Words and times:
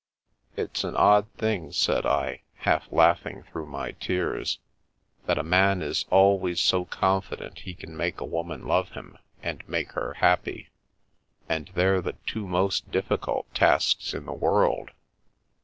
"It's 0.57 0.83
an 0.83 0.95
odd 0.95 1.31
thing," 1.33 1.71
said 1.71 2.07
I, 2.07 2.41
half 2.55 2.91
laughing 2.91 3.43
through 3.43 3.67
my 3.67 3.91
tears," 3.91 4.57
that 5.27 5.37
a 5.37 5.43
man 5.43 5.83
is 5.83 6.05
always 6.09 6.59
so 6.59 6.85
confident 6.85 7.59
he 7.59 7.75
can 7.75 7.95
make 7.95 8.19
a 8.19 8.25
woman 8.25 8.65
love 8.65 8.93
him 8.93 9.15
and 9.43 9.61
make 9.69 9.91
her 9.91 10.15
happy— 10.15 10.69
and 11.47 11.69
they're 11.75 12.01
the 12.01 12.13
two 12.25 12.47
most 12.47 12.89
difficult 12.89 13.53
tasks 13.53 14.15
in 14.15 14.25
the 14.25 14.33
world." 14.33 14.89